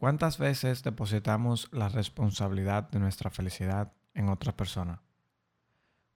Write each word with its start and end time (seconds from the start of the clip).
¿Cuántas 0.00 0.38
veces 0.38 0.82
depositamos 0.82 1.68
la 1.72 1.90
responsabilidad 1.90 2.88
de 2.88 2.98
nuestra 3.00 3.28
felicidad 3.28 3.92
en 4.14 4.30
otra 4.30 4.56
persona? 4.56 5.02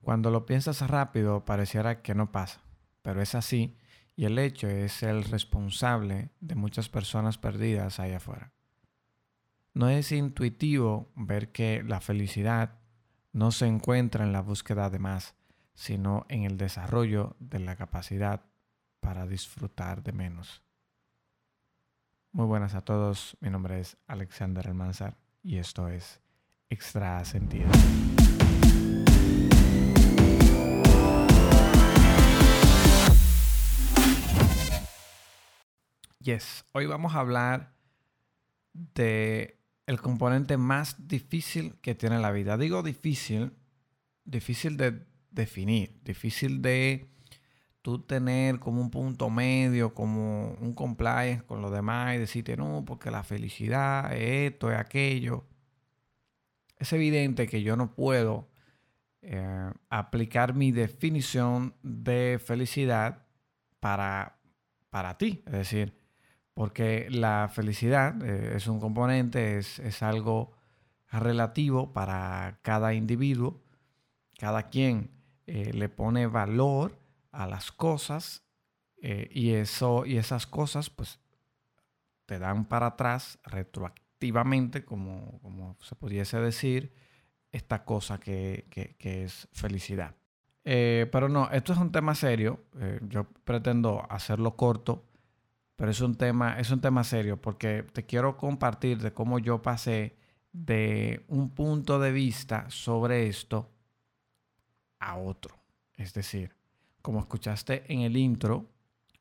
Cuando 0.00 0.30
lo 0.30 0.46
piensas 0.46 0.80
rápido 0.88 1.45
pareciera 1.45 2.00
que 2.00 2.14
no 2.14 2.32
pasa, 2.32 2.62
pero 3.02 3.20
es 3.20 3.34
así 3.34 3.77
y 4.16 4.25
el 4.25 4.39
hecho 4.39 4.68
es 4.68 5.02
el 5.02 5.23
responsable 5.25 6.30
de 6.41 6.55
muchas 6.55 6.89
personas 6.89 7.36
perdidas 7.36 8.00
ahí 8.00 8.14
afuera. 8.14 8.55
No 9.75 9.91
es 9.91 10.12
intuitivo 10.12 11.12
ver 11.14 11.53
que 11.53 11.82
la 11.82 12.01
felicidad 12.01 12.79
no 13.32 13.53
se 13.53 13.66
encuentra 13.66 14.25
en 14.25 14.32
la 14.32 14.41
búsqueda 14.41 14.89
de 14.89 14.98
más, 14.98 15.35
sino 15.75 16.25
en 16.30 16.45
el 16.45 16.57
desarrollo 16.57 17.37
de 17.39 17.59
la 17.59 17.77
capacidad 17.77 18.46
para 19.01 19.27
disfrutar 19.27 20.03
de 20.03 20.12
menos. 20.12 20.64
Muy 22.37 22.46
buenas 22.46 22.75
a 22.75 22.81
todos, 22.81 23.36
mi 23.39 23.49
nombre 23.49 23.79
es 23.79 23.96
Alexander 24.08 24.67
Almanzar 24.67 25.17
y 25.45 25.58
esto 25.58 25.86
es 25.86 26.21
Extra 26.68 27.25
Sentido. 27.25 27.68
Yes, 36.19 36.64
hoy 36.72 36.86
vamos 36.86 37.14
a 37.14 37.20
hablar 37.20 37.77
de 38.72 39.61
el 39.86 40.00
componente 40.00 40.56
más 40.56 41.06
difícil 41.06 41.77
que 41.83 41.94
tiene 41.94 42.19
la 42.19 42.33
vida. 42.33 42.58
Digo 42.58 42.83
difícil, 42.83 43.53
difícil 44.25 44.77
de 44.77 45.06
definir, 45.30 46.00
difícil 46.03 46.62
de 46.62 47.14
tú 47.84 47.98
tener 47.98 48.61
como 48.61 48.80
un 48.80 48.91
punto 48.91 49.28
medio, 49.28 49.92
como 49.92 50.52
un 50.55 50.72
compliance 50.72 51.44
con 51.44 51.61
los 51.61 51.70
demás 51.70 52.14
y 52.14 52.19
decirte, 52.19 52.56
no, 52.56 52.83
porque 52.86 53.10
la 53.10 53.22
felicidad 53.22 54.10
es 54.14 54.52
esto, 54.52 54.72
es 54.72 54.78
aquello. 54.78 55.44
Es 56.78 56.94
evidente 56.94 57.46
que 57.46 57.62
yo 57.62 57.76
no 57.76 57.94
puedo 57.94 58.48
eh, 59.20 59.70
aplicar 59.91 60.54
mi 60.54 60.72
definición 60.72 61.74
de 61.82 62.41
felicidad 62.42 63.26
para, 63.80 64.38
para 64.88 65.19
ti. 65.19 65.42
Es 65.44 65.52
decir, 65.52 66.00
porque 66.54 67.08
la 67.10 67.50
felicidad 67.52 68.16
eh, 68.24 68.54
es 68.56 68.66
un 68.66 68.80
componente, 68.80 69.58
es, 69.58 69.78
es 69.78 70.02
algo 70.02 70.52
relativo 71.10 71.92
para 71.92 72.60
cada 72.62 72.94
individuo. 72.94 73.62
Cada 74.38 74.70
quien 74.70 75.10
eh, 75.46 75.70
le 75.74 75.91
pone 75.91 76.26
valor 76.26 77.03
a 77.34 77.46
las 77.46 77.72
cosas 77.72 78.42
eh, 79.02 79.28
y, 79.30 79.50
eso, 79.50 80.06
y 80.06 80.16
esas 80.16 80.46
cosas 80.46 80.90
pues 80.90 81.20
te 82.26 82.38
dan 82.38 82.64
para 82.64 82.86
atrás 82.86 83.38
retroactivamente, 83.44 84.84
como, 84.84 85.41
como 85.42 85.76
se 85.80 85.94
pudiese 85.94 86.38
decir, 86.38 86.92
esta 87.52 87.84
cosa 87.84 88.18
que, 88.18 88.66
es 88.98 89.48
felicidad. 89.52 90.16
Eh, 90.64 91.08
pero 91.12 91.28
no, 91.28 91.50
esto 91.50 91.72
es 91.72 91.78
un 91.78 91.92
tema 91.92 92.14
serio. 92.14 92.64
Eh, 92.80 92.98
yo 93.08 93.24
pretendo 93.44 94.04
hacerlo 94.10 94.56
corto, 94.56 95.04
pero 95.76 95.91
es 95.91 96.00
un 96.00 96.16
tema, 96.16 96.58
es 96.58 96.70
un 96.70 96.80
tema 96.80 97.04
serio 97.04 97.41
porque 97.41 97.84
te 97.92 98.06
quiero 98.06 98.36
compartir 98.36 98.98
de 98.98 99.12
cómo 99.12 99.38
yo 99.38 99.62
pasé 99.62 100.16
de 100.52 101.24
un 101.28 101.50
punto 101.50 101.98
de 101.98 102.10
vista 102.10 102.70
sobre 102.70 103.28
esto 103.28 103.70
a 104.98 105.16
otro. 105.16 105.56
Es 105.96 106.12
decir, 106.14 106.56
como 107.05 107.20
escuchaste 107.20 107.84
en 107.92 108.00
el 108.00 108.16
intro, 108.16 108.72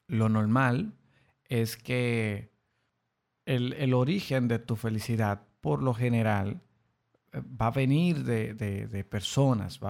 lo 0.08 0.30
normal 0.30 0.94
es 1.50 1.76
que 1.76 2.50
el, 3.44 3.94
origen 3.94 4.48
de 4.48 4.58
tu 4.60 4.78
felicidad, 4.78 5.46
por 5.60 5.84
lo 5.84 5.94
general, 5.94 6.62
eh, 7.34 7.42
va 7.42 7.68
a 7.68 7.72
venir 7.72 8.24
de, 8.24 9.04
personas, 9.04 9.82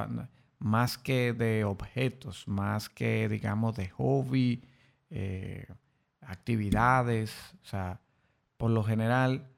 más 0.58 0.98
que 0.98 1.34
de 1.34 1.66
objetos, 1.66 2.48
más 2.48 2.90
que, 2.90 3.30
digamos, 3.30 3.76
de 3.76 3.90
hobby, 3.90 4.64
eh, 5.12 5.68
actividades. 6.22 7.32
O 7.62 7.66
sea, 7.68 8.02
por 8.58 8.72
lo 8.72 8.84
general, 8.84 9.52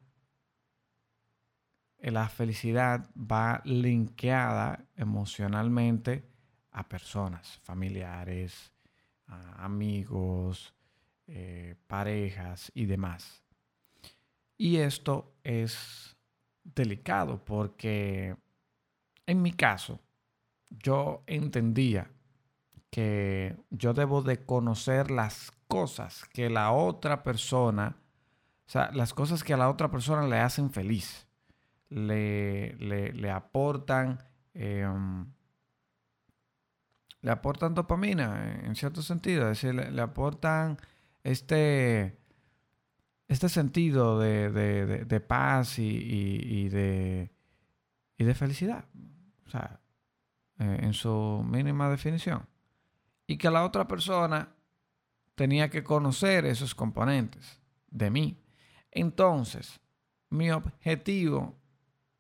la 2.00 2.28
felicidad 2.28 3.10
va 3.16 3.62
linkeada 3.64 4.84
emocionalmente 4.98 6.35
a 6.76 6.88
personas, 6.88 7.60
familiares, 7.64 8.74
amigos, 9.58 10.74
eh, 11.28 11.76
parejas 11.88 12.70
y 12.76 12.86
demás. 12.86 13.44
Y 14.58 14.78
esto 14.78 15.34
es 15.44 16.18
delicado 16.64 17.44
porque 17.44 18.36
en 19.26 19.42
mi 19.42 19.54
caso 19.54 20.02
yo 20.70 21.24
entendía 21.28 22.12
que 22.90 23.56
yo 23.70 23.94
debo 23.94 24.22
de 24.22 24.46
conocer 24.46 25.12
las 25.12 25.52
cosas 25.68 26.26
que 26.34 26.50
la 26.50 26.72
otra 26.72 27.24
persona, 27.24 27.96
o 28.68 28.70
sea, 28.70 28.92
las 28.92 29.14
cosas 29.14 29.44
que 29.44 29.54
a 29.54 29.58
la 29.58 29.70
otra 29.70 29.90
persona 29.90 30.28
le 30.28 30.40
hacen 30.40 30.70
feliz, 30.70 31.26
le, 31.90 32.74
le, 32.76 33.32
aportan 33.32 34.20
em, 34.54 35.26
le 37.26 37.32
aportan 37.32 37.74
dopamina 37.74 38.62
en 38.64 38.76
cierto 38.76 39.02
sentido, 39.02 39.50
es 39.50 39.60
decir, 39.60 39.74
le, 39.74 40.02
aportan 40.02 40.78
este, 41.24 42.20
este 43.28 43.50
sentido 43.50 44.20
de, 44.20 45.26
paz 45.28 45.80
y, 45.80 46.70
de, 46.70 47.32
y 48.16 48.24
de 48.24 48.36
felicidad, 48.36 48.86
o 49.48 49.50
sea, 49.50 49.82
eh, 50.60 50.82
en 50.84 50.94
su 50.94 51.44
mínima 51.44 51.90
definición. 51.90 52.48
Y 53.26 53.38
que 53.38 53.50
la 53.50 53.66
otra 53.66 53.88
persona 53.88 54.54
tenía 55.34 55.72
que 55.72 55.84
conocer 55.84 56.46
esos 56.46 56.76
componentes 56.76 57.60
de 57.90 58.12
mí. 58.12 58.38
Entonces, 58.92 59.80
mi 60.30 60.52
objetivo 60.52 61.56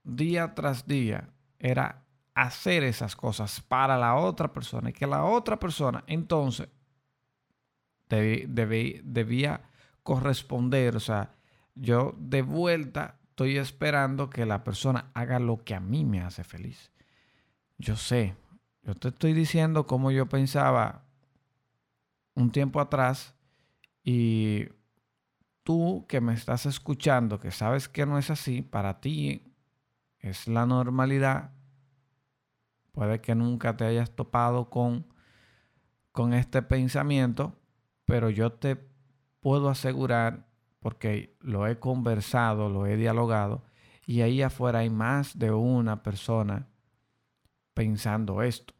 día 0.03 0.55
tras 0.55 0.87
día 0.87 1.29
era 1.59 2.04
hacer 2.35 2.83
esas 2.83 3.15
cosas 3.15 3.61
para 3.61 3.97
la 3.97 4.15
otra 4.15 4.51
persona 4.51 4.89
y 4.89 4.93
que 4.93 5.07
la 5.07 5.23
otra 5.23 5.57
persona 5.57 6.03
entonces 6.05 6.67
debía 8.09 9.61
corresponder. 10.03 10.97
O 10.97 10.99
sea, 10.99 11.33
yo 11.73 12.13
de 12.17 12.41
vuelta 12.41 13.17
estoy 13.29 13.57
esperando 13.57 14.29
que 14.29 14.45
la 14.45 14.63
persona 14.63 15.09
haga 15.13 15.39
lo 15.39 15.63
que 15.63 15.75
a 15.75 15.79
mí 15.79 16.05
me 16.05 16.21
hace 16.21 16.43
feliz. 16.43 16.91
Yo 17.77 17.95
sé, 17.95 18.35
yo 18.83 18.95
te 18.95 19.07
estoy 19.07 19.33
diciendo 19.33 19.87
cómo 19.87 20.11
yo 20.11 20.27
pensaba 20.27 21.03
un 22.33 22.51
tiempo 22.51 22.79
atrás 22.81 23.33
y 24.03 24.67
tú 25.63 26.05
que 26.07 26.21
me 26.21 26.33
estás 26.33 26.65
escuchando, 26.65 27.39
que 27.39 27.51
sabes 27.51 27.87
que 27.89 28.05
no 28.05 28.17
es 28.17 28.29
así, 28.29 28.61
para 28.61 28.99
ti 28.99 29.41
es 30.19 30.47
la 30.47 30.65
normalidad 30.65 31.54
Puede 32.95 33.19
que 33.19 33.35
nunca 33.35 33.75
te 33.75 33.83
hayas 33.83 34.15
topado 34.15 34.69
con, 34.69 35.05
con 36.13 36.33
este 36.33 36.61
pensamiento, 36.61 37.59
pero 38.05 38.29
yo 38.29 38.53
te 38.53 38.77
puedo 39.41 39.67
asegurar, 39.67 40.47
porque 40.79 41.35
lo 41.41 41.67
he 41.67 41.77
conversado, 41.77 42.69
lo 42.69 42.85
he 42.85 42.95
dialogado, 42.95 43.65
y 44.05 44.21
ahí 44.21 44.41
afuera 44.41 44.79
hay 44.79 44.89
más 44.89 45.37
de 45.37 45.51
una 45.51 46.03
persona 46.03 46.69
pensando 47.73 48.41
esto, 48.41 48.73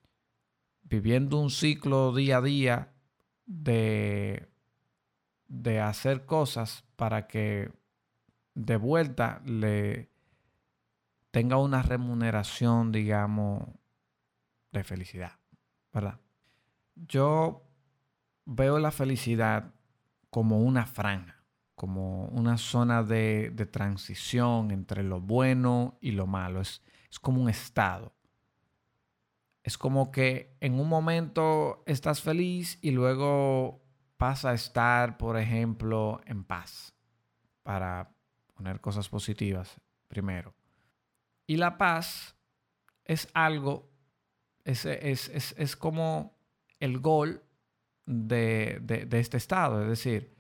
viviendo 0.83 1.37
un 1.37 1.49
ciclo 1.49 2.15
día 2.15 2.37
a 2.37 2.41
día 2.41 2.93
de, 3.45 4.47
de 5.49 5.81
hacer 5.81 6.25
cosas 6.25 6.85
para 6.95 7.27
que 7.27 7.69
de 8.53 8.77
vuelta 8.77 9.41
le 9.43 10.09
tenga 11.31 11.57
una 11.57 11.81
remuneración, 11.81 12.93
digamos, 12.93 13.67
de 14.79 14.83
felicidad, 14.83 15.33
¿verdad? 15.93 16.19
Yo 16.95 17.65
veo 18.45 18.79
la 18.79 18.91
felicidad 18.91 19.73
como 20.29 20.59
una 20.59 20.85
franja, 20.85 21.43
como 21.75 22.25
una 22.27 22.57
zona 22.57 23.03
de, 23.03 23.51
transición 23.71 24.71
entre 24.71 25.03
lo 25.03 25.19
bueno 25.19 25.97
y 26.01 26.11
lo 26.11 26.27
malo. 26.27 26.61
Es, 26.61 26.81
es 27.09 27.19
como 27.19 27.41
un 27.41 27.49
estado. 27.49 28.13
Es 29.63 29.77
como 29.77 30.11
que 30.11 30.55
en 30.59 30.79
un 30.79 30.87
momento 30.87 31.83
estás 31.85 32.21
feliz 32.21 32.77
y 32.81 32.91
luego 32.91 33.81
pasa 34.17 34.51
a 34.51 34.53
estar, 34.53 35.17
por 35.17 35.37
ejemplo, 35.37 36.21
en 36.25 36.43
paz, 36.43 36.93
para 37.63 38.15
poner 38.53 38.79
cosas 38.79 39.09
positivas 39.09 39.81
primero. 40.07 40.53
Y 41.47 41.57
la 41.57 41.77
paz 41.77 42.35
es 43.03 43.27
algo 43.33 43.94
es, 44.65 45.75
como 45.77 46.37
el 46.79 46.99
gol 46.99 47.41
de, 48.05 49.07
este 49.11 49.37
estado. 49.37 49.83
Es 49.83 49.89
decir, 49.89 50.35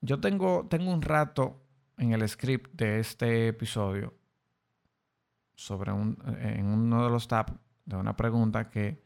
yo 0.00 0.20
tengo, 0.20 0.66
tengo 0.68 0.92
un 0.92 1.02
rato 1.02 1.62
en 1.98 2.12
el 2.12 2.26
script 2.28 2.72
de 2.72 3.00
este 3.00 3.48
episodio 3.48 4.14
sobre 5.54 5.92
un, 5.92 6.16
en 6.40 6.66
uno 6.66 7.04
de 7.04 7.10
los 7.10 7.28
tabs 7.28 7.52
de 7.84 7.96
una 7.96 8.16
pregunta 8.16 8.70
que 8.70 9.02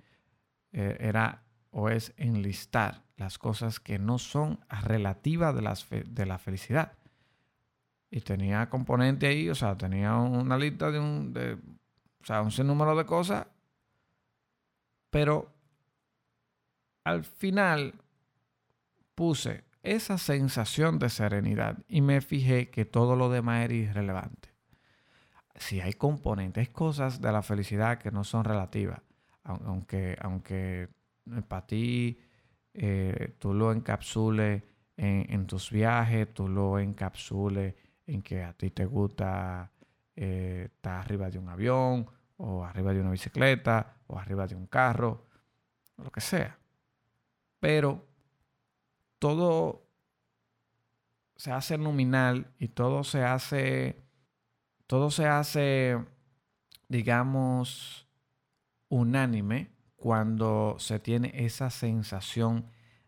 eh, 0.72 0.96
era 1.00 1.42
o 1.70 1.88
es 1.88 2.12
enlistar 2.16 3.02
las 3.16 3.38
cosas 3.38 3.80
que 3.80 3.98
no 3.98 4.18
son 4.18 4.60
relativas 4.68 5.54
de, 5.54 5.62
las 5.62 5.88
de 5.90 6.26
la 6.26 6.38
felicidad. 6.38 6.92
Y 8.10 8.20
tenía 8.20 8.68
componente 8.70 9.26
ahí, 9.26 9.48
o 9.48 9.54
sea, 9.56 9.76
tenía 9.76 10.14
una 10.16 10.56
lista 10.56 10.92
de 10.92 11.00
un, 11.00 11.32
de, 11.32 11.54
o 11.54 12.24
sea, 12.24 12.42
un 12.42 12.52
sinnúmero 12.52 12.94
de 12.94 13.04
cosas, 13.04 13.46
pero 15.14 15.48
al 17.04 17.22
final 17.22 17.94
puse 19.14 19.62
esa 19.84 20.18
sensación 20.18 20.98
de 20.98 21.08
serenidad 21.08 21.78
y 21.86 22.00
me 22.00 22.20
fijé 22.20 22.68
que 22.68 22.84
todo 22.84 23.14
lo 23.14 23.30
demás 23.30 23.64
era 23.64 23.74
irrelevante. 23.74 24.48
Si 25.54 25.80
hay 25.80 25.92
componentes, 25.92 26.68
cosas 26.70 27.20
de 27.20 27.30
la 27.30 27.42
felicidad 27.42 27.98
que 27.98 28.10
no 28.10 28.24
son 28.24 28.42
relativas, 28.42 29.02
aunque, 29.44 30.18
aunque 30.20 30.88
para 31.46 31.64
ti 31.64 32.18
eh, 32.72 33.36
tú 33.38 33.54
lo 33.54 33.70
encapsules 33.70 34.64
en, 34.96 35.46
tus 35.46 35.70
viajes, 35.70 36.34
tú 36.34 36.48
lo 36.48 36.80
encapsules 36.80 37.72
en 38.04 38.20
que 38.20 38.42
a 38.42 38.52
ti 38.52 38.70
te 38.70 38.84
gusta 38.84 39.70
eh, 40.16 40.70
estar 40.74 40.98
arriba 40.98 41.30
de 41.30 41.38
un 41.38 41.50
avión 41.50 42.04
o 42.36 42.64
arriba 42.64 42.92
de 42.92 43.00
una 43.00 43.10
bicicleta 43.10 43.96
o 44.06 44.18
arriba 44.18 44.46
de 44.46 44.54
un 44.54 44.66
carro, 44.66 45.26
lo 45.96 46.10
que 46.10 46.20
sea. 46.20 46.58
Pero 47.60 48.06
todo 49.18 49.86
se 51.36 51.52
hace 51.52 51.78
nominal 51.78 52.52
y 52.58 52.68
todo 52.68 53.04
se 53.04 53.24
hace, 53.24 54.02
todo 54.86 55.10
se 55.10 55.26
hace, 55.26 55.98
digamos, 56.88 58.06
unánime 58.88 59.70
cuando 59.96 60.76
se 60.78 60.98
tiene 61.00 61.32
esa 61.34 61.70
sensación 61.70 62.66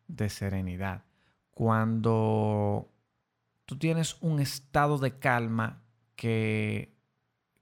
de 0.08 0.30
serenidad. 0.30 1.04
Cuando 1.50 2.90
tú 3.64 3.78
tienes 3.78 4.16
un 4.22 4.40
estado 4.40 4.98
de 4.98 5.18
calma 5.18 5.82
que, 6.14 6.95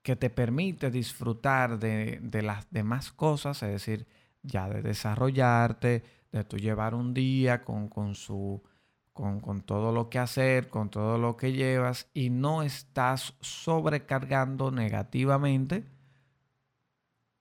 que 0.05 0.17
te 0.17 0.29
permite 0.29 0.91
disfrutar 0.91 1.79
de, 1.79 2.21
de 2.23 2.43
las 2.43 2.71
demás 2.71 3.11
cosas, 3.11 3.62
es 3.62 3.71
decir, 3.71 4.06
ya 4.43 4.69
de 4.69 4.83
desarrollarte, 4.83 6.05
de 6.31 6.45
tu 6.45 6.59
llevar 6.59 6.95
un 6.95 7.15
día 7.15 7.65
con, 7.65 7.89
con 7.89 8.15
su, 8.15 8.62
con, 9.15 9.41
con, 9.41 9.62
todo 9.62 9.93
lo 9.93 10.11
que 10.11 10.19
hacer, 10.19 10.69
con 10.69 10.91
todo 10.91 11.17
lo 11.17 11.39
que 11.39 11.53
llevas 11.53 12.11
y 12.12 12.29
no 12.29 12.62
estás 12.62 13.33
sobrecargando 13.41 14.71
negativamente 14.71 15.87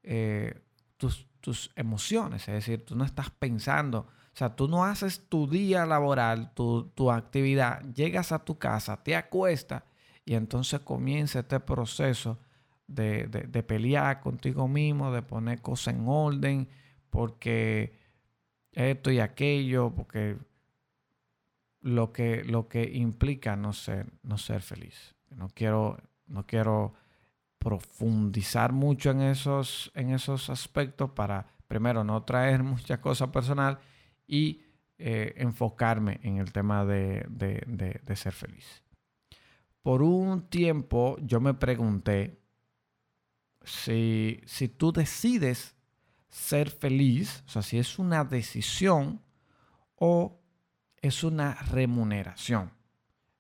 eh, 0.04 0.62
tus, 0.96 1.28
tus, 1.42 1.70
emociones. 1.76 2.48
Es 2.48 2.54
decir, 2.54 2.86
tú 2.86 2.96
no 2.96 3.04
estás 3.04 3.30
pensando, 3.30 4.08
o 4.08 4.38
sea, 4.38 4.56
tú 4.56 4.70
no 4.70 4.86
haces 4.86 5.28
tu 5.28 5.50
día 5.50 5.86
laboral, 5.86 6.54
tu, 6.54 6.86
tu 6.96 7.12
actividad, 7.12 7.82
llegas 7.94 8.32
a 8.32 8.40
tu 8.40 8.58
casa, 8.58 9.04
te 9.04 9.18
acuestas 9.18 9.84
y 10.24 10.36
entonces 10.36 10.80
comienza 10.80 11.40
este 11.40 11.60
proceso 11.60 12.40
de, 12.88 13.28
de, 13.28 13.42
de 13.44 13.64
pelear 13.64 14.22
contigo 14.22 14.68
mismo, 14.68 15.12
de 15.12 15.22
poner 15.22 15.62
cosas 15.62 15.96
en 15.96 16.06
orden, 16.08 16.68
porque 17.10 17.94
esto 18.72 19.12
y 19.12 19.20
aquello, 19.20 19.94
porque 19.96 20.38
lo 21.82 22.12
que, 22.12 22.44
lo 22.44 22.68
que 22.68 22.84
implica 22.84 23.56
no 23.56 23.74
ser, 23.74 24.12
no 24.24 24.38
ser 24.38 24.62
feliz. 24.62 25.16
No 25.30 25.50
quiero, 25.50 25.98
no 26.28 26.46
quiero 26.46 26.94
profundizar 27.60 28.72
mucho 28.72 29.12
en 29.12 29.22
esos, 29.22 29.92
en 29.94 30.12
esos 30.12 30.50
aspectos 30.50 31.12
para, 31.12 31.46
primero, 31.68 32.04
no 32.04 32.24
traer 32.24 32.64
mucha 32.64 33.00
cosa 33.00 33.32
personal 33.32 33.80
y 34.26 34.62
eh, 34.98 35.34
enfocarme 35.38 36.20
en 36.24 36.38
el 36.38 36.52
tema 36.52 36.86
de, 36.86 37.26
de 37.30 38.16
ser 38.16 38.34
feliz. 38.34 38.84
Por 39.82 40.02
un 40.02 40.50
tiempo 40.50 41.18
yo 41.22 41.42
me 41.42 41.54
pregunté 41.54 42.43
si, 43.64 44.42
si 44.46 44.68
tú 44.68 44.92
decides 44.92 45.76
ser 46.30 46.70
feliz, 46.70 47.44
o 47.48 47.50
sea, 47.50 47.62
si 47.62 47.78
es 47.78 48.00
una 48.00 48.24
decisión 48.24 49.22
o 49.96 50.42
es 51.02 51.24
una 51.24 51.54
remuneración. 51.54 52.74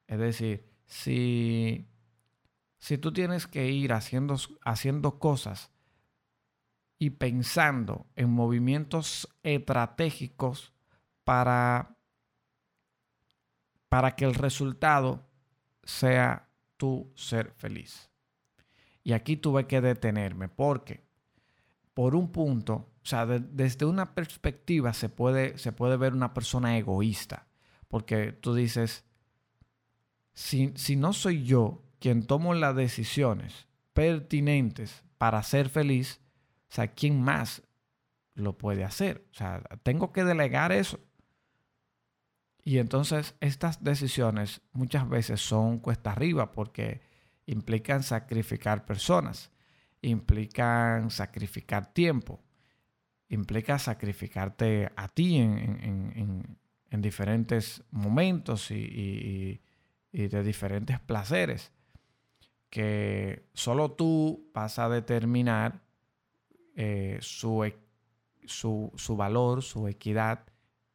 Es 0.07 0.19
decir, 0.19 0.69
si, 0.85 1.87
si 2.77 2.97
tú 2.97 3.11
tienes 3.11 3.47
que 3.47 3.69
ir 3.69 3.93
haciendo, 3.93 4.37
haciendo 4.63 5.17
cosas 5.17 5.71
y 6.99 7.09
pensando 7.09 8.05
en 8.15 8.29
movimientos 8.29 9.27
estratégicos 9.41 10.73
para, 11.23 11.97
para 13.89 14.15
que 14.15 14.25
el 14.25 14.35
resultado 14.35 15.27
sea 15.83 16.49
tú 16.77 17.11
ser 17.15 17.51
feliz. 17.53 18.12
Y 19.03 19.13
aquí 19.13 19.37
tuve 19.37 19.67
que 19.67 19.81
detenerme 19.81 20.47
porque 20.47 21.03
por 21.93 22.15
un 22.15 22.31
punto, 22.31 22.73
o 22.73 23.05
sea, 23.05 23.25
desde 23.25 23.85
una 23.85 24.15
perspectiva 24.15 24.93
se 24.93 25.09
puede, 25.09 25.57
se 25.57 25.71
puede 25.71 25.97
ver 25.97 26.13
una 26.13 26.33
persona 26.33 26.77
egoísta, 26.77 27.47
porque 27.87 28.31
tú 28.31 28.55
dices, 28.55 29.05
si, 30.33 30.71
si 30.75 30.95
no 30.95 31.13
soy 31.13 31.43
yo 31.43 31.83
quien 31.99 32.25
tomo 32.25 32.53
las 32.53 32.75
decisiones 32.75 33.67
pertinentes 33.93 35.03
para 35.17 35.43
ser 35.43 35.69
feliz, 35.69 36.19
o 36.69 36.75
sea, 36.75 36.87
¿quién 36.87 37.21
más 37.21 37.61
lo 38.33 38.57
puede 38.57 38.83
hacer? 38.83 39.27
O 39.31 39.35
sea, 39.35 39.61
tengo 39.83 40.11
que 40.11 40.23
delegar 40.23 40.71
eso. 40.71 40.99
Y 42.63 42.77
entonces 42.77 43.35
estas 43.41 43.83
decisiones 43.83 44.61
muchas 44.71 45.07
veces 45.07 45.41
son 45.41 45.79
cuesta 45.79 46.13
arriba 46.13 46.51
porque 46.51 47.01
implican 47.45 48.03
sacrificar 48.03 48.85
personas 48.85 49.51
implican 50.03 51.09
sacrificar 51.09 51.91
tiempo, 51.93 52.39
implica 53.29 53.79
sacrificarte 53.79 54.91
a 54.95 55.07
ti 55.07 55.37
en, 55.37 56.57
diferentes 56.91 57.83
momentos 57.89 58.69
y, 58.69 59.59
de 60.11 60.43
diferentes 60.43 60.99
placeres, 60.99 61.71
que 62.69 63.47
solo 63.53 63.91
tú 63.91 64.51
vas 64.53 64.77
a 64.77 64.89
determinar 64.89 65.81
eh, 66.75 67.17
su, 67.21 67.71
su, 68.45 69.15
valor, 69.15 69.63
su 69.63 69.87
equidad 69.87 70.45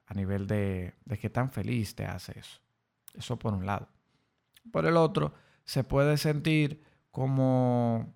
a 0.06 0.14
nivel 0.14 0.46
de, 0.46 0.94
de 1.04 1.18
qué 1.18 1.30
tan 1.30 1.50
feliz 1.50 1.94
te 1.94 2.04
hace 2.04 2.38
eso. 2.38 2.60
Eso 3.14 3.38
por 3.38 3.54
un 3.54 3.66
lado. 3.66 3.88
Por 4.70 4.86
el 4.86 4.96
otro, 4.96 5.34
se 5.68 5.84
puede 5.84 6.16
sentir 6.16 6.82
como 7.10 8.14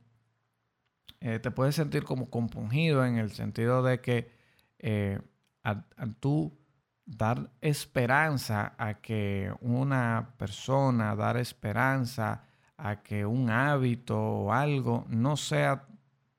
eh, 1.21 1.39
te 1.39 1.51
puedes 1.51 1.75
sentir 1.75 2.03
como 2.03 2.31
compungido 2.31 3.05
en 3.05 3.19
el 3.19 3.31
sentido 3.31 3.83
de 3.83 4.01
que 4.01 4.33
eh, 4.79 5.21
al, 5.63 5.85
tú 6.19 6.59
dar 7.05 7.51
esperanza 7.61 8.75
a 8.79 9.03
que 9.03 9.53
una 9.61 10.33
persona, 10.39 11.15
dar 11.15 11.37
esperanza 11.37 12.45
a 12.79 13.03
que 13.03 13.27
un 13.27 13.51
hábito 13.51 14.19
o 14.19 14.53
algo 14.55 15.05
no 15.11 15.37
sea 15.37 15.87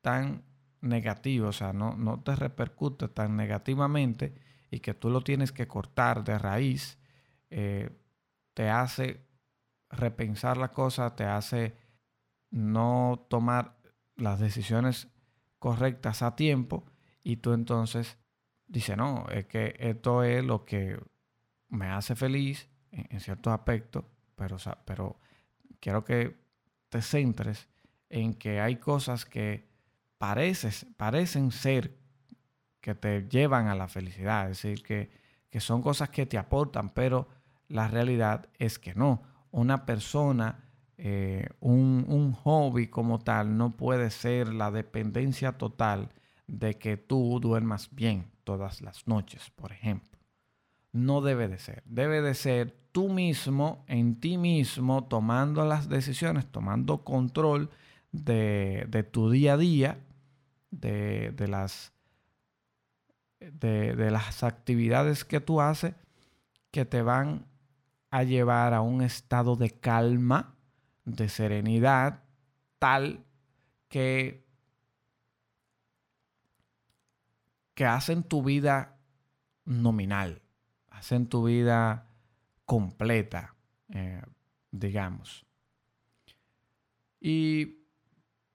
tan 0.01 0.41
negativo, 0.81 1.49
o 1.49 1.53
sea, 1.53 1.73
no, 1.73 1.95
no 1.95 2.21
te 2.21 2.35
repercute 2.35 3.07
tan 3.07 3.37
negativamente 3.37 4.33
y 4.71 4.79
que 4.79 4.95
tú 4.95 5.11
lo 5.11 5.21
tienes 5.21 5.51
que 5.51 5.67
cortar 5.67 6.23
de 6.23 6.39
raíz, 6.39 6.97
eh, 7.51 7.91
te 8.55 8.71
hace 8.71 9.32
repensar 9.93 10.57
la 10.57 10.71
cosa, 10.71 11.15
te 11.15 11.25
hace 11.25 11.75
no 12.51 13.25
tomar 13.29 13.77
las 14.15 14.39
decisiones 14.39 15.07
correctas 15.59 16.21
a 16.21 16.35
tiempo 16.35 16.85
y 17.23 17.37
tú 17.37 17.53
entonces 17.53 18.17
dices, 18.67 18.97
no, 18.97 19.25
es 19.29 19.45
que 19.45 19.75
esto 19.79 20.23
es 20.23 20.43
lo 20.43 20.65
que 20.65 20.99
me 21.69 21.87
hace 21.87 22.15
feliz 22.15 22.69
en, 22.91 23.19
ciertos 23.19 23.53
aspectos, 23.53 24.05
pero, 24.35 24.57
pero 24.85 25.19
quiero 25.79 26.03
que 26.03 26.37
te 26.89 27.01
centres 27.01 27.67
en 28.09 28.33
que 28.35 28.59
hay 28.59 28.75
cosas 28.75 29.25
que 29.25 29.67
pareces, 30.17 30.85
parecen 30.97 31.51
ser 31.51 31.97
que 32.81 32.93
te 32.93 33.27
llevan 33.27 33.67
a 33.67 33.75
la 33.75 33.87
felicidad, 33.87 34.51
es 34.51 34.61
decir, 34.61 34.83
que, 34.83 35.09
que 35.49 35.59
son 35.59 35.81
cosas 35.81 36.09
que 36.09 36.25
te 36.25 36.37
aportan, 36.37 36.89
pero 36.89 37.27
la 37.67 37.87
realidad 37.87 38.49
es 38.59 38.77
que 38.77 38.93
no. 38.93 39.23
Una 39.53 39.85
persona 39.85 40.63
eh, 40.97 41.47
un, 41.59 42.33
hobby 42.33 42.87
como 42.87 43.19
tal 43.19 43.57
no 43.57 43.75
puede 43.75 44.09
ser 44.09 44.53
la 44.53 44.71
dependencia 44.71 45.53
total 45.53 46.09
de 46.47 46.77
que 46.77 46.97
tú 46.97 47.39
duermas 47.39 47.89
bien 47.93 48.31
todas 48.43 48.81
las 48.81 49.07
noches, 49.07 49.51
por 49.51 49.71
ejemplo. 49.71 50.17
No 50.91 51.21
debe 51.21 51.47
de 51.47 51.57
ser. 51.57 51.83
Debe 51.85 52.21
de 52.21 52.33
ser 52.35 52.71
tú 52.91 53.09
mismo, 53.09 53.83
en 53.87 54.19
ti 54.19 54.37
mismo, 54.37 55.03
tomando 55.05 55.65
las 55.65 55.89
decisiones, 55.89 56.45
tomando 56.47 57.03
control 57.03 57.69
de, 58.11 59.07
tu 59.11 59.29
día 59.29 59.53
a 59.53 59.57
día, 59.57 59.99
de, 60.71 61.47
las, 61.47 61.91
de, 63.39 63.95
de 63.95 64.09
las 64.09 64.43
actividades 64.43 65.25
que 65.25 65.39
tú 65.39 65.61
haces 65.61 65.95
que 66.71 66.85
te 66.85 67.03
van 67.03 67.45
a 68.13 68.21
llevar 68.21 68.75
a 68.75 68.81
un 68.81 69.01
estado 69.01 69.55
de 69.55 69.71
calma, 69.71 70.55
de 71.03 71.27
serenidad, 71.29 72.21
tal 72.77 73.25
que, 73.87 74.45
que 77.73 77.85
hacen 77.87 78.21
tu 78.21 78.43
vida 78.43 78.99
nominal, 79.65 80.43
hacen 80.91 81.25
tu 81.27 81.45
vida 81.45 82.07
completa, 82.65 83.55
eh, 83.89 84.21
digamos. 84.69 85.47
Y, 87.19 87.79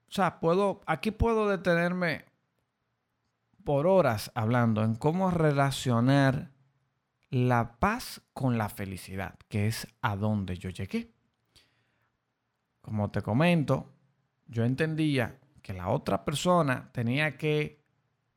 o 0.07 0.13
sea, 0.13 0.39
puedo, 0.39 0.83
aquí 0.87 1.11
puedo 1.11 1.49
detenerme 1.49 2.27
por 3.65 3.89
horas 3.89 4.31
hablando 4.37 4.85
en 4.85 4.95
cómo 4.95 5.33
relacionar 5.33 6.53
la 7.31 7.77
paz 7.79 8.23
con 8.33 8.59
la 8.59 8.69
felicidad, 8.69 9.39
que 9.49 9.67
es 9.67 9.87
a 10.01 10.17
donde 10.17 10.57
yo 10.57 10.71
llegué. 10.71 11.13
Como 12.81 13.11
te 13.11 13.23
comento, 13.23 13.93
yo 14.47 14.65
entendía 14.65 15.39
que 15.63 15.75
la 15.75 15.89
otra 15.89 16.25
persona 16.25 16.91
tenía 16.93 17.37
que 17.37 17.85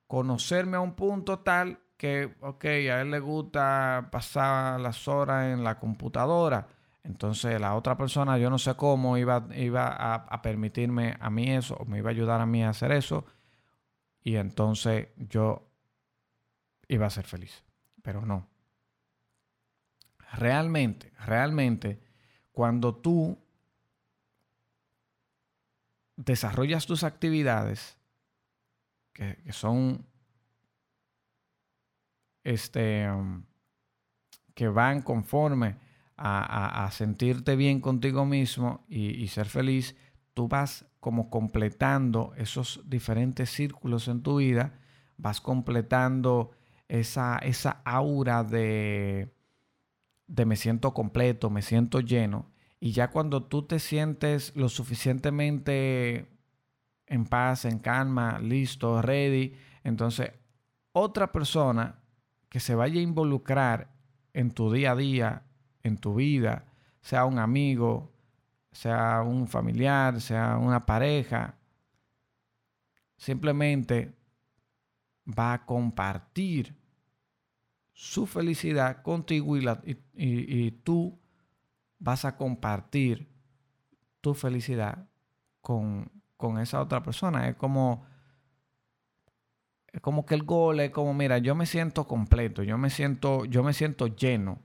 conocerme 0.07 0.75
a 0.75 0.81
un 0.81 0.93
punto 0.93 1.39
tal 1.39 1.79
que, 1.95 2.35
ok, 2.41 2.65
a 2.65 3.01
él 3.01 3.11
le 3.11 3.19
gusta 3.19 4.09
pasar 4.11 4.81
las 4.81 5.07
horas 5.07 5.53
en 5.53 5.63
la 5.63 5.79
computadora. 5.79 6.67
Entonces 7.03 7.59
la 7.61 7.75
otra 7.75 7.95
persona, 7.95 8.37
yo 8.37 8.49
no 8.49 8.57
sé 8.57 8.75
cómo 8.75 9.17
iba, 9.17 9.47
iba 9.55 9.87
a, 9.87 10.15
a, 10.15 10.41
permitirme 10.41 11.15
a 11.19 11.29
mí 11.29 11.49
eso, 11.49 11.75
o 11.75 11.85
me 11.85 11.99
iba 11.99 12.09
a 12.09 12.11
ayudar 12.11 12.41
a 12.41 12.45
mí 12.45 12.63
a 12.63 12.69
hacer 12.69 12.91
eso. 12.91 13.25
Y 14.23 14.35
entonces 14.35 15.07
yo 15.15 15.71
iba 16.87 17.05
a 17.05 17.09
ser 17.09 17.25
feliz. 17.25 17.63
Pero 18.01 18.25
no. 18.25 18.50
Realmente, 20.33 21.11
realmente, 21.19 21.99
cuando 22.51 22.95
tú 22.95 23.37
desarrollas 26.15 26.85
tus 26.85 27.03
actividades, 27.03 27.97
que, 29.13 29.37
son 29.51 30.05
este, 32.43 33.09
um, 33.11 33.43
que 34.53 34.67
van 34.69 35.01
conforme 35.01 35.77
a, 36.17 36.87
sentirte 36.91 37.55
bien 37.55 37.79
contigo 37.81 38.25
mismo 38.25 38.85
y, 38.87 39.27
ser 39.29 39.47
feliz, 39.47 39.95
tú 40.35 40.47
vas 40.47 40.85
como 40.99 41.31
completando 41.31 42.33
esos 42.37 42.79
diferentes 42.85 43.49
círculos 43.49 44.07
en 44.07 44.21
tu 44.21 44.37
vida, 44.37 44.79
vas 45.17 45.41
completando 45.41 46.51
esa, 46.87 47.39
esa 47.39 47.81
aura 47.85 48.43
de, 48.43 49.33
de 50.31 50.45
me 50.45 50.55
siento 50.55 50.93
completo, 50.93 51.49
me 51.49 51.61
siento 51.61 51.99
lleno. 51.99 52.49
Y 52.79 52.93
ya 52.93 53.09
cuando 53.09 53.43
tú 53.43 53.63
te 53.63 53.79
sientes 53.79 54.55
lo 54.55 54.69
suficientemente 54.69 56.25
en 57.05 57.25
paz, 57.25 57.65
en 57.65 57.79
calma, 57.79 58.39
listo, 58.39 59.01
ready, 59.01 59.53
entonces 59.83 60.31
otra 60.93 61.33
persona 61.33 61.99
que 62.47 62.61
se 62.61 62.75
vaya 62.75 62.99
a 62.99 63.03
involucrar 63.03 63.91
en 64.33 64.51
tu 64.51 64.71
día 64.71 64.91
a 64.91 64.95
día, 64.95 65.43
en 65.83 65.97
tu 65.97 66.15
vida, 66.15 66.65
sea 67.01 67.25
un 67.25 67.37
amigo, 67.37 68.13
sea 68.71 69.23
un 69.23 69.47
familiar, 69.47 70.21
sea 70.21 70.57
una 70.57 70.85
pareja, 70.85 71.55
simplemente 73.17 74.15
va 75.27 75.53
a 75.53 75.65
compartir 75.65 76.80
su 78.01 78.25
felicidad 78.25 79.03
contigo 79.03 79.55
y, 79.55 80.71
tú 80.83 81.19
vas 81.99 82.25
a 82.25 82.35
compartir 82.35 83.29
tu 84.21 84.33
felicidad 84.33 85.07
con, 85.61 86.11
con 86.35 86.57
esa 86.57 86.81
otra 86.81 87.03
persona. 87.03 87.47
Es 87.47 87.55
como 87.55 88.03
es 89.93 90.01
como 90.01 90.25
que 90.25 90.33
el 90.33 90.41
gol 90.41 90.79
es 90.79 90.89
como, 90.89 91.13
mira, 91.13 91.37
yo 91.37 91.53
me 91.53 91.67
siento 91.67 92.07
completo, 92.07 92.63
yo 92.63 92.79
me 92.79 92.89
siento, 92.89 93.45
yo 93.45 93.61
me 93.61 93.73
siento 93.73 94.07
lleno 94.07 94.63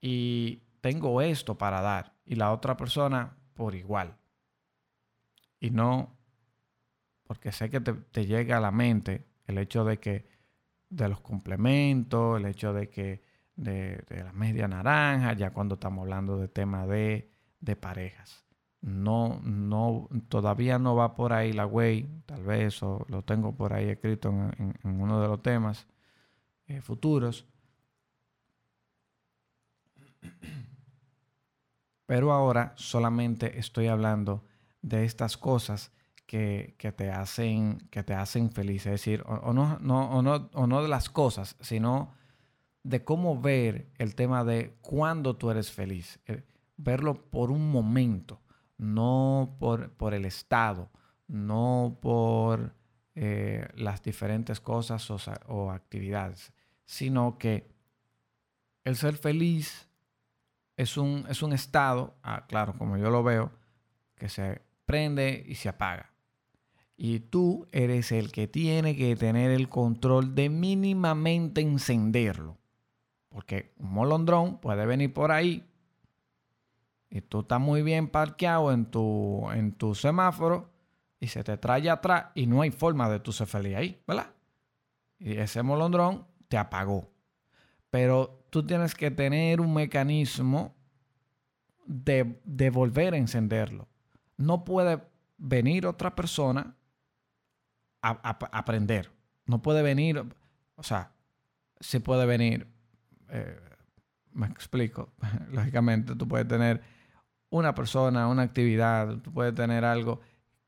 y 0.00 0.62
tengo 0.80 1.20
esto 1.22 1.58
para 1.58 1.80
dar 1.80 2.14
y 2.24 2.36
la 2.36 2.52
otra 2.52 2.76
persona 2.76 3.36
por 3.54 3.74
igual. 3.74 4.16
Y 5.58 5.70
no, 5.70 6.16
porque 7.24 7.50
sé 7.50 7.68
que 7.68 7.80
te, 7.80 8.26
llega 8.26 8.58
a 8.58 8.60
la 8.60 8.70
mente 8.70 9.26
el 9.48 9.58
hecho 9.58 9.84
de 9.84 9.98
que 9.98 10.35
de 10.88 11.08
los 11.08 11.20
complementos, 11.20 12.38
el 12.38 12.46
hecho 12.46 12.72
de 12.72 12.88
que 12.88 13.22
de, 13.56 14.04
de 14.08 14.24
la 14.24 14.32
media 14.32 14.68
naranja, 14.68 15.32
ya 15.32 15.52
cuando 15.52 15.74
estamos 15.74 16.02
hablando 16.02 16.38
de 16.38 16.48
tema 16.48 16.86
de, 16.86 17.30
de 17.60 17.76
parejas 17.76 18.46
no, 18.86 19.40
no, 19.42 20.08
todavía 20.28 20.78
no 20.78 20.94
va 20.94 21.14
por 21.14 21.32
ahí 21.32 21.52
la 21.52 21.66
way, 21.66 22.22
tal 22.24 22.44
vez, 22.44 22.82
o 22.84 23.04
lo 23.08 23.22
tengo 23.22 23.56
por 23.56 23.72
ahí 23.72 23.88
escrito 23.88 24.28
en, 24.28 24.74
uno 24.84 25.20
de 25.20 25.26
los 25.28 25.42
temas 25.42 25.88
eh, 26.68 26.80
futuros. 26.80 27.46
Pero 32.06 32.32
ahora 32.32 32.74
solamente 32.76 33.58
estoy 33.58 33.88
hablando 33.88 34.44
de 34.82 35.04
estas 35.04 35.36
cosas 35.36 35.92
que, 36.26 36.74
te, 36.96 37.10
hacen, 37.10 37.78
que 37.90 38.02
te 38.02 38.14
hacen 38.14 38.50
feliz. 38.50 38.86
Es 38.86 38.92
decir, 38.92 39.22
o, 39.26 39.52
no, 39.52 39.78
no, 39.80 40.10
o, 40.10 40.22
no, 40.22 40.50
o 40.52 40.66
no 40.66 40.82
de 40.82 40.88
las 40.88 41.08
cosas, 41.08 41.56
sino 41.60 42.14
de 42.82 43.04
cómo 43.04 43.40
ver 43.40 43.90
el 43.98 44.14
tema 44.14 44.44
de 44.44 44.76
cuándo 44.80 45.36
tú 45.36 45.50
eres 45.50 45.70
feliz. 45.70 46.20
Eh, 46.26 46.42
verlo 46.76 47.14
por 47.14 47.50
un 47.50 47.70
momento 47.70 48.40
no 48.78 49.56
por, 49.58 49.90
por 49.92 50.14
el 50.14 50.24
Estado, 50.24 50.90
no 51.28 51.98
por 52.00 52.74
eh, 53.14 53.68
las 53.74 54.02
diferentes 54.02 54.60
cosas 54.60 55.10
o, 55.46 55.70
actividades, 55.70 56.52
sino 56.84 57.38
que 57.38 57.74
el 58.84 58.96
ser 58.96 59.16
feliz 59.16 59.88
es 60.76 60.96
un, 60.96 61.24
es 61.28 61.42
un 61.42 61.52
estado, 61.52 62.16
ah, 62.22 62.44
claro, 62.46 62.76
como 62.76 62.96
yo 62.98 63.10
lo 63.10 63.22
veo, 63.22 63.50
que 64.14 64.28
se 64.28 64.62
prende 64.84 65.42
y 65.46 65.54
se 65.54 65.68
apaga. 65.68 66.12
Y 66.96 67.20
tú 67.20 67.66
eres 67.72 68.10
el 68.12 68.32
que 68.32 68.48
tiene 68.48 68.96
que 68.96 69.16
tener 69.16 69.50
el 69.50 69.68
control 69.68 70.34
de 70.34 70.48
mínimamente 70.48 71.60
encenderlo. 71.60 72.56
Porque 73.28 73.74
un 73.78 73.92
molondrón 73.92 74.58
puede 74.58 74.86
venir 74.86 75.12
por 75.12 75.30
ahí, 75.30 75.66
y 77.10 77.20
tú 77.22 77.40
estás 77.40 77.60
muy 77.60 77.82
bien 77.82 78.08
parqueado 78.08 78.72
en 78.72 78.86
tu, 78.86 79.48
en 79.52 79.72
tu 79.72 79.94
semáforo 79.94 80.70
y 81.20 81.28
se 81.28 81.42
te 81.44 81.56
trae 81.56 81.88
atrás 81.88 82.26
y 82.34 82.46
no 82.46 82.62
hay 82.62 82.70
forma 82.70 83.08
de 83.08 83.20
tú 83.20 83.32
ser 83.32 83.46
feliz 83.46 83.76
ahí, 83.76 84.02
¿verdad? 84.06 84.34
Y 85.18 85.38
ese 85.38 85.62
molondrón 85.62 86.26
te 86.48 86.58
apagó. 86.58 87.10
Pero 87.90 88.44
tú 88.50 88.66
tienes 88.66 88.94
que 88.94 89.10
tener 89.10 89.60
un 89.60 89.72
mecanismo 89.72 90.74
de, 91.86 92.38
de 92.44 92.70
volver 92.70 93.14
a 93.14 93.16
encenderlo. 93.16 93.88
No 94.36 94.64
puede 94.64 95.00
venir 95.38 95.86
otra 95.86 96.14
persona 96.14 96.75
aprender. 98.06 99.10
No 99.46 99.62
puede 99.62 99.82
venir, 99.82 100.24
o 100.74 100.82
sea, 100.82 101.12
sí 101.80 101.98
puede 101.98 102.26
venir, 102.26 102.66
eh, 103.28 103.60
me 104.32 104.46
explico, 104.46 105.12
lógicamente 105.50 106.14
tú 106.16 106.26
puedes 106.26 106.48
tener 106.48 106.82
una 107.50 107.74
persona, 107.74 108.28
una 108.28 108.42
actividad, 108.42 109.18
tú 109.18 109.32
puedes 109.32 109.54
tener 109.54 109.84
algo 109.84 110.20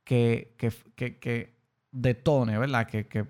que, 0.05 0.57
que, 0.57 1.59
detone, 1.91 2.59
¿verdad? 2.59 2.87
Que, 2.87 3.09
que 3.09 3.27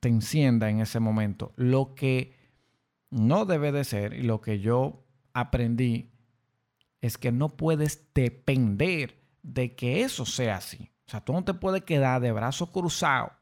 te 0.00 0.08
encienda 0.08 0.70
en 0.70 0.80
ese 0.80 1.00
momento. 1.00 1.52
Lo 1.56 1.94
que 1.94 2.36
no 3.10 3.44
debe 3.44 3.72
de 3.72 3.84
ser 3.84 4.14
y 4.14 4.22
lo 4.22 4.40
que 4.40 4.60
yo 4.60 5.04
aprendí 5.32 6.12
es 7.00 7.18
que 7.18 7.32
no 7.32 7.50
puedes 7.50 8.12
depender 8.14 9.22
de 9.42 9.74
que 9.74 10.02
eso 10.02 10.24
sea 10.24 10.56
así. 10.56 10.90
O 11.06 11.10
sea, 11.10 11.22
tú 11.22 11.32
no 11.32 11.44
te 11.44 11.52
puedes 11.52 11.82
quedar 11.82 12.20
de 12.20 12.32
brazos 12.32 12.70
cruzados. 12.70 13.32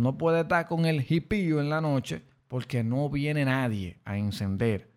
No 0.00 0.18
puedes 0.18 0.42
estar 0.42 0.66
con 0.66 0.86
el 0.86 1.04
hipillo 1.08 1.60
en 1.60 1.68
la 1.68 1.80
noche 1.80 2.22
porque 2.48 2.84
no 2.84 3.08
viene 3.10 3.44
nadie 3.44 4.00
a 4.04 4.16
encender 4.16 4.90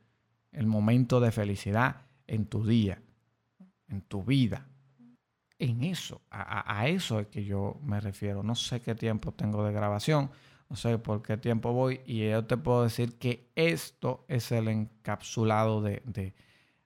el 0.52 0.68
momento 0.68 1.20
de 1.20 1.32
felicidad 1.32 2.02
en 2.28 2.46
tu 2.46 2.66
día, 2.66 3.02
en 3.88 4.02
tu 4.02 4.24
vida. 4.24 4.66
En 5.58 5.84
eso, 5.84 6.22
a, 6.32 6.88
eso 6.88 7.20
es 7.20 7.28
que 7.28 7.44
yo 7.44 7.80
me 7.84 8.00
refiero. 8.00 8.44
No 8.44 8.56
sé 8.56 8.82
qué 8.82 8.96
tiempo 8.96 9.34
tengo 9.34 9.64
de 9.66 9.74
grabación. 9.74 10.30
no 10.70 10.76
sé 10.76 10.98
por 11.00 11.22
qué 11.22 11.36
tiempo 11.36 11.74
voy, 11.74 12.02
y 12.06 12.30
yo 12.30 12.46
te 12.46 12.56
puedo 12.56 12.84
decir 12.84 13.18
que 13.18 13.52
esto 13.56 14.24
es 14.28 14.52
el 14.52 14.68
encapsulado 14.68 15.82
de, 15.82 16.02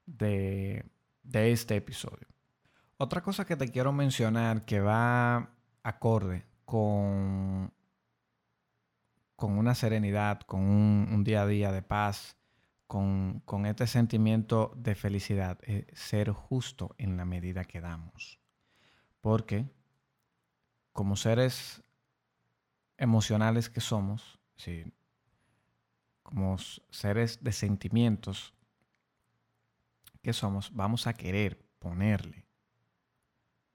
de, 0.06 0.86
de 1.24 1.52
este 1.52 1.76
episodio. 1.76 2.28
Otra 2.98 3.22
cosa 3.22 3.46
que 3.46 3.58
te 3.58 3.68
quiero 3.70 3.92
mencionar 3.92 4.64
que 4.66 4.80
va 4.80 5.50
acorde 5.84 6.46
con, 6.64 7.72
con 9.44 9.58
una 9.58 9.76
serenidad, 9.76 10.40
con 10.40 10.62
un, 10.62 11.22
día 11.26 11.42
a 11.42 11.46
día 11.46 11.74
de 11.74 11.82
paz, 11.82 12.38
con, 12.88 13.42
con 13.44 13.66
este 13.66 13.88
sentimiento 13.88 14.72
de 14.78 14.96
felicidad, 14.96 15.60
es 15.64 15.84
ser 16.00 16.32
justo 16.32 16.96
en 16.98 17.18
la 17.18 17.26
medida 17.26 17.66
que 17.66 17.82
damos. 17.82 18.40
Porque 19.20 19.70
como 20.94 21.18
seres 21.18 21.84
emocionales 22.96 23.70
que 23.70 23.82
somos, 23.82 24.40
como 26.22 26.58
seres 26.90 27.44
de 27.44 27.52
sentimientos 27.52 28.54
que 30.22 30.32
somos, 30.32 30.74
vamos 30.74 31.06
a 31.06 31.16
querer 31.16 31.62
ponerle 31.80 32.46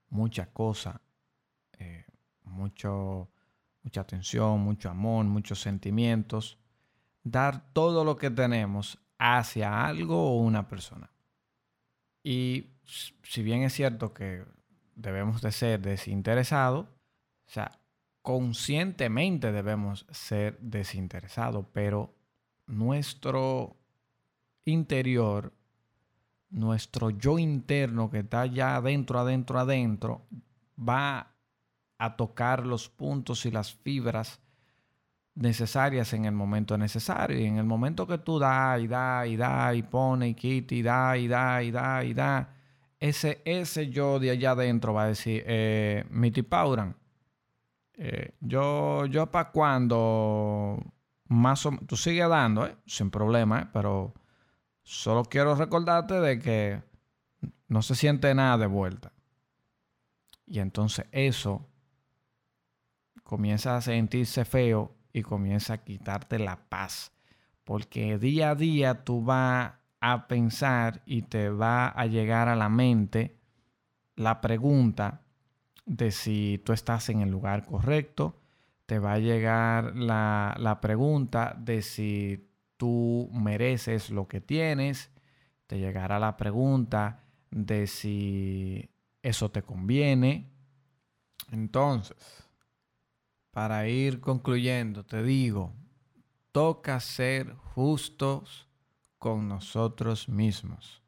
mucha 0.08 0.46
cosa, 0.46 1.02
eh, 1.78 2.06
mucho, 2.44 3.28
mucha 3.88 4.02
atención, 4.02 4.61
mucho 4.61 4.90
amor, 4.90 5.25
muchos 5.25 5.62
sentimientos, 5.62 6.59
dar 7.25 7.73
todo 7.73 8.04
lo 8.04 8.18
que 8.18 8.28
tenemos 8.28 8.99
hacia 9.18 9.87
algo 9.87 10.30
o 10.30 10.42
una 10.42 10.68
persona. 10.68 11.11
Y 12.23 12.66
si 12.85 13.42
bien 13.42 13.62
es 13.62 13.73
cierto 13.73 14.12
que 14.12 14.45
debemos 14.95 15.40
de 15.40 15.52
ser 15.52 15.80
desinteresados, 15.80 16.85
o 16.85 17.50
sea, 17.50 17.80
conscientemente 18.21 19.52
debemos 19.52 20.04
ser 20.11 20.59
desinteresados, 20.61 21.64
pero 21.73 22.14
nuestro 22.66 23.75
interior, 24.66 25.54
nuestro 26.50 27.09
yo 27.09 27.38
interno 27.38 28.11
que 28.11 28.18
está 28.18 28.45
ya 28.45 28.76
adentro, 28.76 29.18
adentro, 29.18 29.59
adentro, 29.59 30.26
va 30.78 31.38
a 31.99 32.17
tocar 32.17 32.64
los 32.64 32.88
puntos 32.88 33.45
y 33.47 33.50
las 33.50 33.75
fibras 33.75 34.40
necesarias 35.35 36.12
en 36.12 36.25
el 36.25 36.33
momento 36.33 36.78
necesario. 36.78 37.38
Y 37.38 37.45
en 37.45 37.59
el 37.59 37.64
momento 37.64 38.07
que 38.07 38.19
tú 38.19 38.38
da 38.38 38.78
y 38.78 38.87
da 38.87 39.26
y 39.26 39.37
da 39.37 39.75
y 39.75 39.83
pone 39.83 40.28
y 40.28 40.35
quita 40.35 40.75
y 40.75 40.83
da 40.83 41.17
y 41.19 41.28
da 41.28 41.62
y 41.62 41.71
da 41.71 42.05
y 42.05 42.14
da, 42.14 42.55
ese, 42.99 43.43
ese 43.45 43.90
yo 43.90 44.19
de 44.19 44.31
allá 44.31 44.52
adentro 44.52 44.95
va 44.95 45.05
a 45.05 45.09
decir, 45.09 45.43
eh, 45.47 46.05
Miti 46.11 46.43
Pauran, 46.43 46.97
eh, 47.95 48.35
yo, 48.40 49.07
yo 49.07 49.31
para 49.31 49.50
cuando 49.50 50.78
más 51.28 51.67
o 51.67 51.73
tú 51.87 51.97
sigues 51.97 52.28
dando, 52.28 52.67
eh, 52.67 52.76
sin 52.87 53.11
problema, 53.11 53.61
eh, 53.61 53.69
pero 53.73 54.14
solo 54.83 55.25
quiero 55.25 55.55
recordarte 55.55 56.14
de 56.14 56.38
que 56.38 56.83
no 57.69 57.83
se 57.83 57.95
siente 57.95 58.35
nada 58.35 58.59
de 58.59 58.67
vuelta. 58.67 59.12
Y 60.47 60.61
entonces 60.61 61.07
eso 61.12 61.67
comienza 63.25 63.76
a 63.76 63.80
sentirse 63.80 64.44
feo 64.44 64.94
y 65.12 65.22
comienza 65.22 65.75
a 65.75 65.84
quitarte 65.84 66.38
la 66.38 66.56
paz. 66.56 67.12
Porque 67.64 68.18
día 68.18 68.50
a 68.50 68.54
día 68.54 69.04
tú 69.04 69.22
vas 69.22 69.72
a 70.00 70.28
pensar 70.28 71.02
y 71.06 71.22
te 71.22 71.50
va 71.50 71.88
a 71.88 72.06
llegar 72.06 72.48
a 72.48 72.56
la 72.56 72.68
mente 72.68 73.37
la 74.16 74.40
pregunta 74.40 75.22
de 75.87 76.10
si 76.10 76.60
tú 76.64 76.72
estás 76.72 77.08
en 77.08 77.20
el 77.20 77.30
lugar 77.30 77.64
correcto. 77.64 78.40
Te 78.87 78.98
va 78.98 79.14
a 79.14 79.18
llegar 79.18 79.96
la, 79.96 80.78
pregunta 80.80 81.54
de 81.58 81.82
si 81.82 82.48
tú 82.76 83.28
mereces 83.32 84.10
lo 84.10 84.28
que 84.28 84.40
tienes. 84.40 85.10
Te 85.66 85.78
llegará 85.78 86.18
la 86.18 86.37
pregunta 86.37 87.25
de 87.50 87.87
si 87.87 88.88
eso 89.22 89.50
te 89.50 89.62
conviene. 89.62 90.50
Entonces, 91.50 92.48
para 93.58 93.88
ir 93.88 94.21
concluyendo, 94.21 95.04
te 95.04 95.21
digo, 95.21 95.75
toca 96.52 97.00
ser 97.00 97.56
justos 97.56 98.68
con 99.18 99.49
nosotros 99.49 100.28
mismos. 100.28 101.02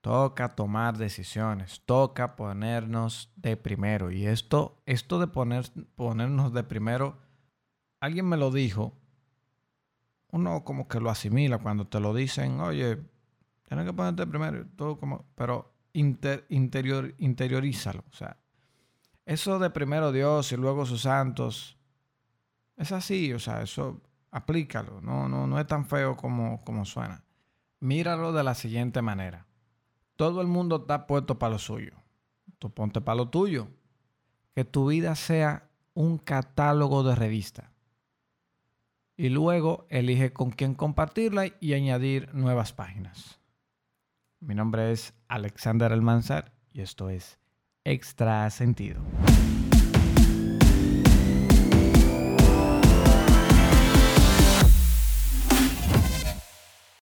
Toca 0.00 0.54
tomar 0.54 0.96
decisiones, 0.98 1.82
toca 1.84 2.36
ponernos 2.36 3.32
de 3.34 3.56
primero. 3.56 4.12
Y 4.12 4.24
esto, 4.24 4.80
esto 4.86 5.18
de 5.18 5.26
poner, 5.26 5.68
ponernos 5.96 6.52
de 6.52 6.62
primero, 6.62 7.18
alguien 7.98 8.28
me 8.28 8.36
lo 8.36 8.52
dijo. 8.52 8.96
Uno 10.30 10.62
como 10.62 10.86
que 10.86 11.00
lo 11.00 11.10
asimila 11.10 11.58
cuando 11.58 11.88
te 11.88 11.98
lo 11.98 12.14
dicen, 12.14 12.60
oye, 12.60 12.98
tienes 13.64 13.84
que 13.84 13.92
ponerte 13.92 14.28
primero. 14.28 14.64
Todo 14.76 14.96
como, 14.96 15.24
pero 15.34 15.74
interior, 15.92 17.16
interiorízalo. 17.18 18.04
O 18.08 18.14
sea, 18.14 18.36
eso 19.26 19.58
de 19.58 19.70
primero 19.70 20.12
Dios 20.12 20.52
y 20.52 20.56
luego 20.56 20.86
sus 20.86 21.02
santos, 21.02 21.79
es 22.80 22.92
así. 22.92 23.32
O 23.32 23.38
sea, 23.38 23.62
eso 23.62 24.00
aplícalo. 24.30 25.00
No, 25.00 25.28
no, 25.28 25.46
no 25.46 25.60
es 25.60 25.66
tan 25.66 25.86
feo 25.86 26.16
como, 26.16 26.64
como 26.64 26.84
suena. 26.84 27.22
Míralo 27.78 28.32
de 28.32 28.44
la 28.44 28.54
siguiente 28.54 29.02
manera 29.02 29.46
todo 30.20 30.42
el 30.42 30.48
mundo 30.48 30.76
está 30.82 31.06
puesto 31.06 31.38
para 31.38 31.52
lo 31.52 31.58
suyo. 31.58 31.94
Tú 32.58 32.68
ponte 32.68 33.00
para 33.00 33.16
lo 33.16 33.30
tuyo. 33.30 33.68
Que 34.54 34.66
tu 34.66 34.88
vida 34.88 35.14
sea 35.14 35.70
un 35.94 36.18
catálogo 36.18 37.02
de 37.02 37.14
revista. 37.14 37.72
Y 39.16 39.30
luego 39.30 39.86
elige 39.88 40.34
con 40.34 40.50
quién 40.50 40.74
compartirla 40.74 41.46
y 41.58 41.72
añadir 41.72 42.34
nuevas 42.34 42.74
páginas. 42.74 43.40
Mi 44.40 44.54
nombre 44.54 44.92
es 44.92 45.14
Alexander 45.26 45.90
Almanzar 45.90 46.52
y 46.70 46.82
esto 46.82 47.08
es 47.08 47.38
Extra 47.84 48.50
Sentido. 48.50 49.00